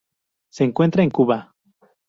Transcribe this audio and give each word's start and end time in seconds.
Se 0.49 0.63
encuentra 0.63 1.03
en 1.03 1.11
Cuba. 1.11 1.53